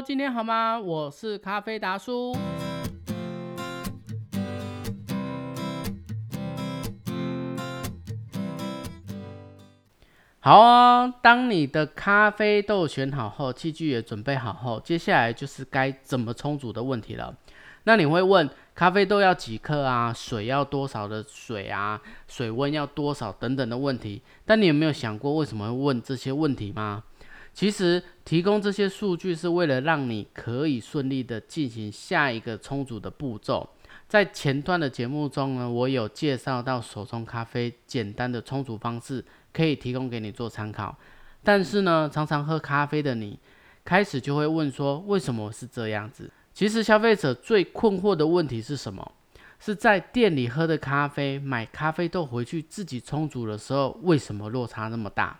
[0.00, 0.78] 今天好吗？
[0.78, 2.34] 我是咖啡达叔。
[10.40, 17.34] 好哦，当你的咖啡豆选好后，器具也准备好后，接下来就是该怎么冲煮的问题了。
[17.84, 20.12] 那你会问，咖啡豆要几克啊？
[20.12, 22.00] 水要多少的水啊？
[22.26, 24.22] 水温要多少等等的问题。
[24.44, 27.04] 但你有没有想过，为什么会问这些问题吗？
[27.52, 33.68] 其实提供这些数据是为了让你可以顺利的进行下一个充足的步骤。
[34.08, 39.24] 在前段的节目中呢，我有介绍到手冲咖啡简单的充足方式。
[39.54, 40.96] 可以提供给你做参考，
[41.44, 43.38] 但是呢，常常喝咖啡的你，
[43.84, 46.32] 开始就会问说，为什么是这样子？
[46.54, 49.12] 其实消费者最困惑的问题是什么？
[49.60, 55.38] 是在店里喝的咖啡，买咖啡豆回去自己冲煮的时候，为什么落差那么大？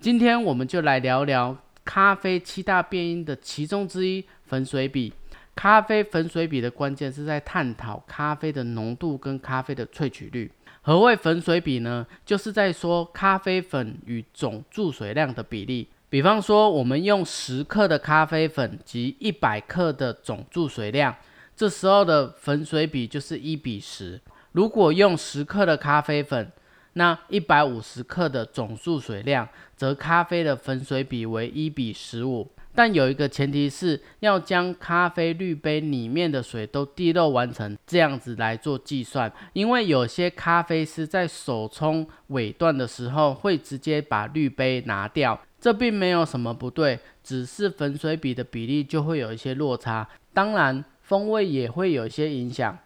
[0.00, 5.12] 今天我们就来聊聊咖啡七大变因的其中之一——粉水比。
[5.56, 10.48] 咖啡粉水比的关键是在探讨咖啡的浓度跟咖啡的萃取率。
[10.82, 12.06] 何谓粉水比呢？
[12.24, 15.88] 就是在说咖啡粉与总注水量的比例。
[16.08, 21.12] 比方说，我们用十克的咖啡粉及一百克的总注水量，
[21.56, 24.20] 这时候的粉水比就是一比十。
[24.52, 26.52] 如果用十克的咖啡粉，
[26.98, 32.50] 那一百五十克的总注水量，则咖啡的粉水比为一比十五。
[32.74, 39.32] 但有一个前提是要将咖啡滤杯里面的水都滴漏完成，这样子来做计算。
[39.52, 50.08] 因为有些咖啡师在手冲尾段的时候会直接把滤杯拿掉，这并没有什么不对，只是粉水比的比例就会有一些落差。
[50.34, 52.76] 当然，风味也会有一些影响。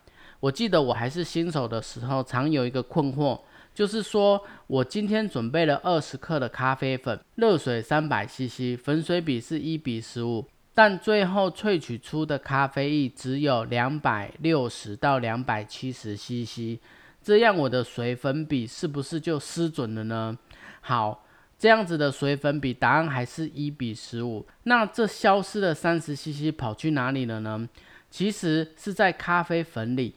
[0.40, 3.38] 我记得我还是新手的时候，常有一个困惑。
[3.74, 16.78] 就是说，我今天准备了二十克的咖啡粉，热水三百 CC，粉水比是一比十五，但最后萃取出的咖啡液只有两百六十到两百七十 CC，
[17.22, 20.36] 这样我的水粉比是不是就失准了呢？
[20.80, 21.24] 好，
[21.58, 27.68] 这样子的水粉比答案还是一比十五，那这消失的三十 CC 跑去哪里了呢？
[28.10, 30.16] 其实是在咖啡粉里。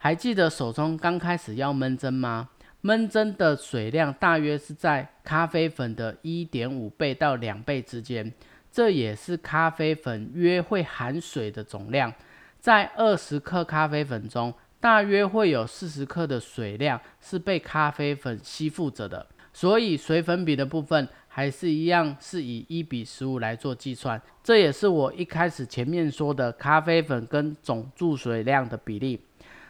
[0.00, 2.48] 还记得手中刚开始要闷蒸吗？
[2.82, 8.32] 焖蒸的水量大约是在咖啡粉的一点五倍到两倍之间，
[8.70, 12.12] 这也是咖啡粉约会含水的总量。
[12.60, 24.20] 在二十克咖啡粉中，大约会有四十克的水量是被咖啡粉吸附着的，所以水粉比的部分还是一样是以一比十五来做计算。
[24.42, 29.20] 这也是我一开始前面说的咖啡粉跟总注水量的比例。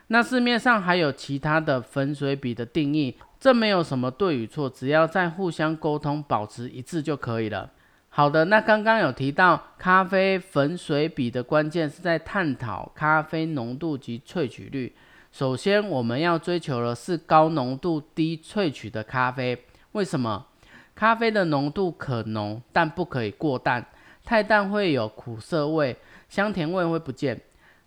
[0.09, 7.71] 那市面上还有其他的粉水比的定义，这没有什么对与错，只要在互相沟通、保持一致就可以了。
[8.09, 14.97] 好的，那刚刚有提到咖啡粉水比的关键是在探讨咖啡浓度及萃取率。
[15.31, 19.65] 首先，我们要追求的是高浓度低萃取的咖啡。
[19.93, 20.47] 为什么？
[20.95, 23.87] 咖啡的浓度可浓，但不可以过淡，
[24.25, 25.97] 太淡会有苦涩味，
[26.29, 27.39] 香甜味会不见。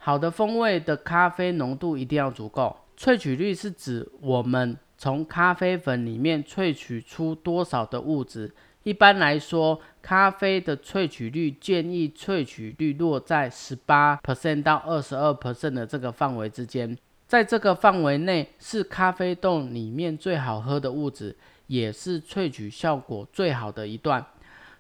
[0.04, 2.76] 好的风味的咖啡浓度一定要足够。
[2.98, 8.52] 萃取率是指我们从咖啡粉里面萃取出多少的物质。
[8.82, 16.98] 一般来说，咖啡的萃取率建议萃取率落在十八 percent 到二十二 percent 的这个范围之间。
[17.28, 21.38] 在这个范围内，是咖啡豆里面最好喝的物质，
[21.68, 24.26] 也是萃取效果最好的一段。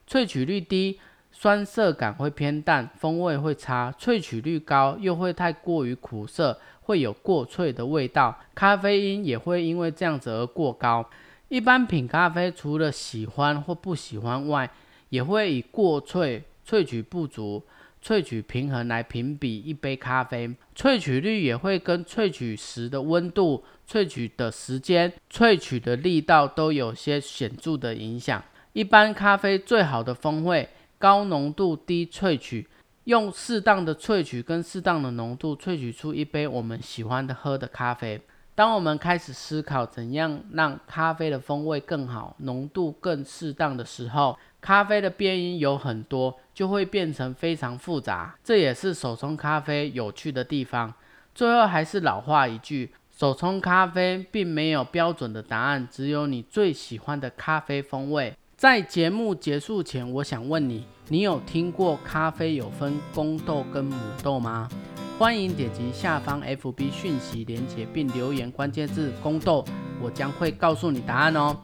[0.09, 0.99] 萃取率低。
[1.41, 8.39] 酸涩感会偏淡，风味会差；萃取率高又会太过于苦涩，会有过萃的味道。
[8.53, 11.03] 咖啡因也会因为这样子而过高。
[11.49, 14.69] 一般品咖啡除了喜欢或不喜欢外，
[15.09, 17.63] 也会以过萃、萃取不足、
[18.05, 20.47] 萃取平衡来评比一杯咖啡。
[20.75, 28.43] 萃取率也会跟萃取时的温度、萃取的时间、萃取的力道都有些显著的影响。
[28.73, 30.69] 一般咖啡最好的风味。
[31.01, 32.67] 高浓度低萃取，
[33.05, 38.21] 用适当的萃取跟适当的浓度萃取出一杯我们喜欢的喝的咖啡。
[38.53, 48.35] 当我们开始思考怎样让咖啡的风味更好、浓度更适当的时候，咖啡的变因有很多，就会变成非常复杂。
[48.43, 50.93] 这也是手冲咖啡有趣的地方。
[51.33, 58.35] 最后还是老话一句，手冲咖啡并没有标准的答案，只有你最喜欢的咖啡风味。
[58.61, 64.69] 在节目结束前，我想问你：你有听过咖啡有分公豆跟母豆吗？
[65.17, 69.65] 欢迎点击下方 FB 讯息连接，并留言关键字“公豆”，
[69.99, 71.57] 我将会告诉你答案哦。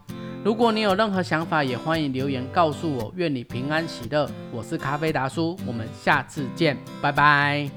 [0.43, 3.13] 如果你有任何想法，也欢迎留言告诉我。
[3.15, 7.69] 愿你平安喜乐，我是咖啡达叔，我们下次见，拜拜。